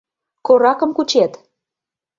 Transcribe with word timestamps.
Коракым 0.45 0.91
кучет! 0.97 1.31